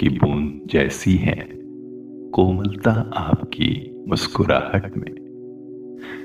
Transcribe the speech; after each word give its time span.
की 0.00 0.08
बूंद 0.08 0.60
जैसी 0.66 1.16
है। 1.16 1.48
कोमलता 2.32 3.10
आपकी 3.14 4.04
मुस्कुराहट 4.08 4.96
में। 4.96 5.14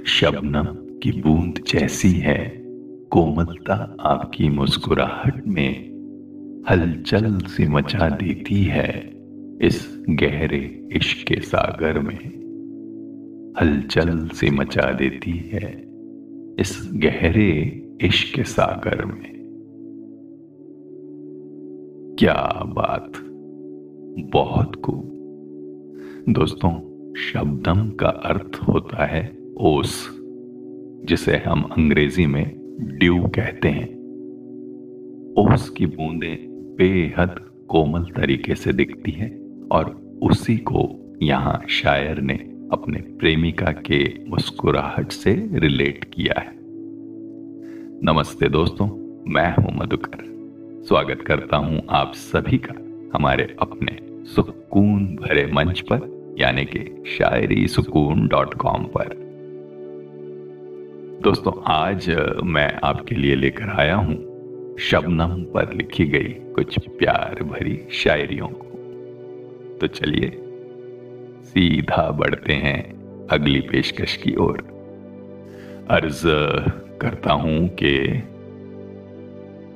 शबनम 0.05 0.99
की 0.99 1.21
बूंद 1.21 1.59
जैसी 1.67 2.11
है। 2.11 2.63
कोमलता 3.11 3.97
आपकी 3.99 4.49
मुस्कुराहट 4.49 5.47
में 5.47 5.89
हलचल 6.69 7.37
से 7.37 7.67
मचा 7.67 8.09
देती 8.09 8.63
है 8.63 9.13
इस 9.61 10.05
गहरे 10.09 10.89
इश्क 10.95 11.27
के 11.27 11.41
सागर 11.41 11.99
में। 11.99 12.45
हलचल 13.61 14.27
से 14.27 14.49
मचा 14.49 14.91
देती 14.91 15.31
है 15.31 15.81
इस 16.59 16.89
गहरे 16.93 17.83
इश्क 18.01 18.35
के 18.35 18.43
सागर 18.43 19.05
में। 19.05 19.35
क्या 22.19 22.63
बात 22.65 23.24
बहुत 24.17 24.75
खूब 24.75 25.03
दोस्तों, 26.29 26.71
शब्दम 27.13 27.89
का 27.89 28.07
अर्थ 28.07 28.55
होता 28.67 29.05
है 29.05 29.37
ओस, 29.57 30.09
जिसे 31.05 31.37
हम 31.37 31.61
अंग्रेज़ी 31.61 32.25
में 32.25 32.55
ड्यू 32.81 33.19
कहते 33.19 33.69
हैं। 33.69 33.87
ओस 35.37 35.69
की 35.69 35.85
बूंदें 35.85 36.35
बेहद 36.75 37.35
कोमल 37.67 38.03
तरीके 38.03 38.55
से 38.55 38.73
दिखती 38.73 39.11
है 39.11 39.41
और 39.71 40.17
उसी 40.23 40.57
को 40.57 41.15
यहाँ 41.23 41.65
शायर 41.69 42.21
ने 42.21 42.35
अपने 42.71 42.99
प्रेमिका 42.99 43.71
के 43.71 44.29
मुस्कुराहट 44.29 45.11
से 45.11 45.49
रिलेट 45.53 46.03
किया 46.03 46.39
है। 46.39 46.53
नमस्ते 48.03 48.49
दोस्तों, 48.49 48.87
मैं 49.27 49.55
हूँ 49.55 49.77
मधुकर। 49.77 50.23
स्वागत 50.87 51.21
करता 51.21 51.57
हूँ 51.57 51.81
आप 51.89 52.11
सभी 52.13 52.57
का 52.57 52.84
हमारे 53.15 53.55
अपने 53.59 53.97
सुकून 54.25 55.05
भरे 55.15 55.45
मंच 55.53 55.79
पर, 55.81 56.35
यानी 56.39 56.65
कि 56.65 57.03
शायरी 57.17 57.67
सुकून 57.67 58.27
डॉट 58.27 58.53
कॉम 58.53 58.83
पर। 58.83 59.13
दोस्तों, 61.23 61.53
आज 61.65 62.09
मैं 62.43 62.79
आपके 62.83 63.15
लिए 63.15 63.35
लेकर 63.35 63.69
आया 63.69 63.95
हूँ 63.95 64.15
शबनम 64.79 65.43
पर 65.43 65.73
लिखी 65.73 66.05
गई 66.05 66.33
कुछ 66.55 66.79
प्यार 66.79 67.43
भरी 67.43 67.87
शायरियों 67.91 68.47
को। 68.47 69.77
तो 69.81 69.87
चलिए, 69.87 70.29
सीधा 71.43 72.11
बढ़ते 72.11 72.53
हैं 72.53 73.27
अगली 73.27 73.61
पेशकश 73.61 74.17
की 74.17 74.35
ओर। 74.35 74.57
अर्ज़ 75.89 76.23
करता 77.01 77.33
हूँ 77.33 77.67
कि 77.67 78.23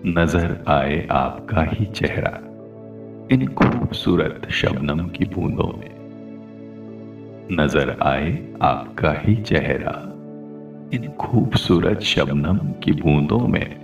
नज़र 0.06 0.64
आए 0.68 1.08
आपका 1.12 1.64
ही 1.64 1.86
चेहरा। 1.86 2.49
इन 3.32 3.48
खूबसूरत 3.48 4.50
शबनम 4.52 5.08
की 5.08 5.26
बूंदों 5.26 5.80
में। 5.80 5.90
नज़र 7.52 7.98
आए 8.04 8.54
आपका 8.62 9.14
ही 9.18 9.36
चेहरा। 9.36 10.14
इन 10.94 11.12
खूबसूरत 11.20 12.00
शबनम 12.00 12.72
की 12.84 12.92
बूंदों 12.92 13.40
में। 13.40 13.80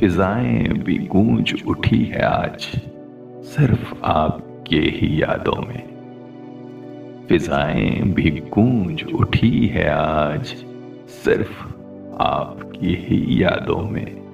फिजाएँ 0.00 0.68
भी 0.68 0.98
गूंज 0.98 1.62
उठी 1.66 2.04
है 2.04 2.22
आज, 2.22 2.60
सिर्फ़ 3.44 3.94
आपके 4.04 4.76
ही 4.76 5.22
यादों 5.22 5.62
में। 5.62 5.88
फिजाएँ 7.28 8.00
भी 8.00 8.30
गूंज 8.30 9.04
उठी 9.14 9.66
है 9.66 9.88
आज, 9.88 10.46
सिर्फ़ 11.08 11.66
आपकी 12.22 12.94
ही 12.94 13.42
यादों 13.42 13.90
में। 13.90 14.24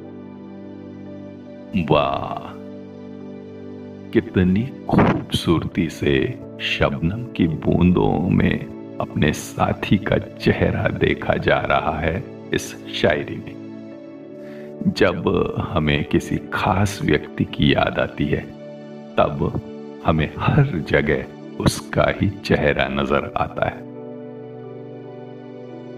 वाह! 1.91 2.60
कितनी 4.13 4.63
खूबसूरती 4.89 5.89
से 5.89 6.39
शबनम 6.61 7.25
की 7.25 7.49
बूंदों 7.49 8.31
में 8.31 8.59
अपने 9.01 9.33
साथी 9.33 9.97
का 9.97 10.19
चेहरा 10.19 10.89
देखा 10.89 11.35
जा 11.35 11.59
रहा 11.59 11.99
है 11.99 12.25
इस 12.55 12.93
शायरी 12.95 13.37
में। 13.37 14.95
जब 14.97 15.29
हमें 15.59 16.05
किसी 16.05 16.37
खास 16.53 17.03
व्यक्ति 17.03 17.45
की 17.45 17.75
याद 17.75 17.99
आती 17.99 18.25
है, 18.25 18.41
तब 19.17 19.61
हमें 20.05 20.35
हर 20.39 20.85
जगह 20.89 21.25
उसका 21.61 22.07
ही 22.21 22.31
चेहरा 22.31 22.89
नज़र 22.89 23.33
आता 23.37 23.69
है। 23.69 23.81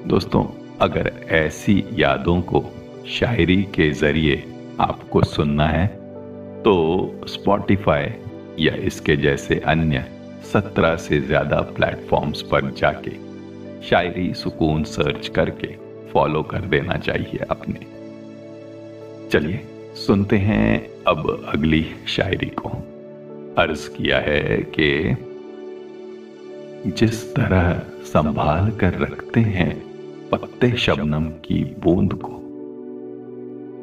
दोस्तों, 0.09 0.44
अगर 0.81 1.12
ऐसी 1.31 1.84
यादों 1.93 2.41
को 2.41 2.65
शायरी 3.09 3.62
के 3.62 3.91
ज़रिए 3.91 4.44
आपको 4.81 5.23
सुनना 5.23 5.67
है 5.67 6.02
तो 6.65 6.75
स्पॉटिफाई 7.28 8.09
या 8.59 8.75
इसके 8.75 9.17
जैसे 9.17 9.59
अन्य 9.67 10.05
सत्रह 10.53 10.97
से 10.97 11.21
ज़्यादा 11.21 11.61
प्लेटफॉर्म्स 11.61 12.43
पर 12.43 12.71
जाके 12.71 13.11
शायरी 13.89 14.34
सुकून 14.34 14.84
सर्च 14.84 15.28
करके 15.28 15.75
फॉलो 16.12 16.43
कर 16.43 16.61
देना 16.61 16.97
चाहिए 16.97 17.39
अपने। 17.50 17.87
चलिए, 19.28 19.61
सुनते 19.97 20.37
हैं 20.37 20.89
अब 21.06 21.45
अगली 21.49 21.84
शायरी 22.09 22.50
को। 22.59 22.69
अर्ज़ 23.59 23.89
किया 23.89 24.19
है 24.19 24.56
कि 24.79 25.17
जिस 26.87 27.34
तरह 27.34 27.73
संभाल 28.05 28.71
कर 28.71 28.99
रखते 28.99 29.41
हैं 29.41 29.83
पत्ते 30.31 30.77
शबनम 30.77 31.25
की 31.25 31.65
बूंद 31.65 32.12
को, 32.25 32.39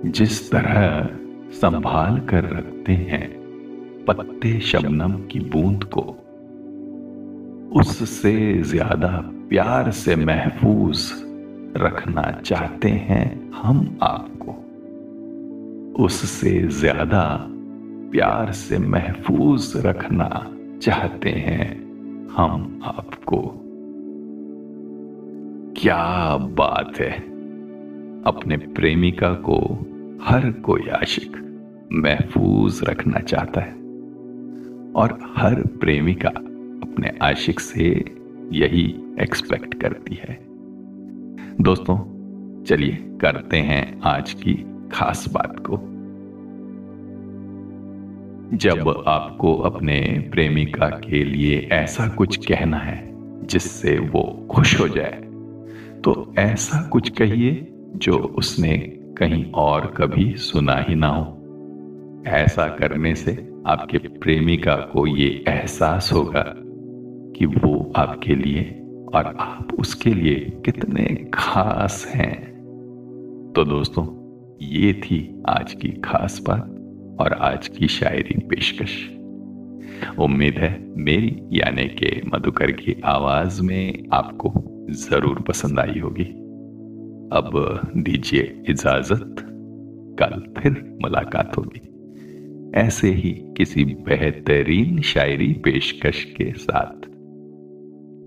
जिस 0.09 0.51
तरह 0.51 1.09
संभाल 1.51 2.19
कर 2.19 2.43
रखते 2.43 2.93
हैं। 2.93 3.27
पत्ते 4.05 4.59
शबनम 4.59 5.11
की 5.11 5.39
बूंद 5.39 5.83
को। 5.83 6.01
उससे 7.79 8.61
ज़्यादा 8.61 9.09
प्यार 9.49 9.91
से 9.91 10.15
महफूज 10.15 11.11
रखना 11.77 12.31
चाहते 12.45 12.89
हैं 12.89 13.51
हम 13.51 13.99
आपको। 14.03 14.51
उससे 16.03 16.67
ज़्यादा 16.67 17.45
प्यार 18.11 18.51
से 18.51 18.77
महफूज 18.77 19.73
रखना 19.75 20.51
चाहते 20.81 21.29
हैं 21.29 21.67
हम 22.31 22.81
आपको। 22.83 23.41
क्या 25.81 26.37
बात 26.37 26.99
है। 26.99 27.11
अपने 28.23 28.57
प्रेमिका 28.57 29.33
को 29.33 29.59
हर 30.23 30.51
कोई 30.51 30.87
आशिक 30.87 31.37
महफूज 31.93 32.79
रखना 32.83 33.19
चाहता 33.19 33.61
है। 33.61 33.71
और 34.95 35.33
हर 35.37 35.61
प्रेमिका 35.61 36.29
अपने 36.29 37.17
आशिक 37.21 37.59
से 37.59 38.05
यही 38.51 39.15
एक्सपेक्ट 39.21 39.73
करती 39.73 40.15
है। 40.15 40.39
दोस्तों, 41.61 41.97
चलिए 42.63 43.17
करते 43.21 43.57
हैं 43.57 44.01
आज 44.01 44.33
की 44.33 44.53
खास 44.91 45.25
बात 45.33 45.55
को। 45.59 45.77
जब 48.57 49.03
आपको 49.07 49.55
अपने 49.55 50.29
प्रेमिका 50.31 50.87
के 50.87 51.23
लिए 51.23 51.69
ऐसा 51.71 52.07
कुछ 52.07 52.45
कहना 52.47 52.77
है 52.77 53.09
जिससे 53.47 53.99
वो 53.99 54.47
खुश 54.51 54.79
हो 54.81 54.87
जाए 54.87 55.23
तो 56.03 56.33
ऐसा 56.37 56.87
कुछ 56.87 57.09
कहिए 57.09 57.67
जो 57.95 58.17
उसने 58.17 58.98
कहीं 59.19 59.51
और 59.51 59.93
कभी 59.97 60.35
सुना 60.37 60.75
ही 60.79 60.95
ना 60.95 61.07
हो। 61.07 62.23
ऐसा 62.27 62.67
करने 62.67 63.15
से 63.15 63.31
आपके 63.67 63.97
प्रेमिका 63.97 64.75
को 64.75 65.07
ये 65.07 65.43
एहसास 65.47 66.13
होगा 66.13 66.53
कि 67.37 67.45
वो 67.45 67.93
आपके 67.95 68.35
लिए 68.35 68.63
और 69.15 69.35
आप 69.39 69.73
उसके 69.79 70.09
लिए 70.09 70.61
कितने 70.65 71.31
खास 71.33 72.11
हैं। 72.15 72.41
तो 73.55 73.63
दोस्तों, 73.65 74.05
ये 74.61 74.93
थी 74.93 75.43
आज 75.49 75.73
की 75.73 75.89
खास 75.89 76.41
बात 76.47 77.17
और 77.21 77.33
आज 77.33 77.67
की 77.67 77.87
शायरी 77.87 78.39
पेशकश। 78.39 79.09
उम्मीद 80.19 80.53
है 80.53 80.93
मेरी 80.97 81.39
यानी 81.51 81.85
के 81.85 82.21
मधुकर 82.25 82.71
की 82.71 83.01
आवाज़ 83.05 83.61
में 83.61 84.09
आपको 84.13 84.53
ज़रूर 84.91 85.41
पसंद 85.41 85.79
आई 85.79 85.99
होगी। 85.99 86.48
अब 87.33 87.81
दीजिए 87.97 88.63
इजाज़त। 88.69 89.35
कल 90.19 90.61
फिर 90.61 90.97
मुलाकात 91.01 91.57
होगी। 91.57 91.89
ऐसे 92.75 93.09
ही 93.09 93.31
किसी 93.31 93.85
बेहतरीन 93.85 95.01
शायरी 95.01 95.53
पेशकश 95.53 96.23
के 96.23 96.53
साथ। 96.53 97.09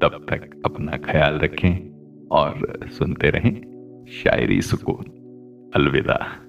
तब 0.03 0.27
तक 0.31 0.63
अपना 0.65 0.97
ख्याल 0.97 1.35
रखें 1.35 1.93
और 2.27 2.81
सुनते 2.87 3.31
रहें 3.31 3.73
शायरी 4.13 4.63
सुकून। 4.63 5.05
अलविदा। 5.75 6.49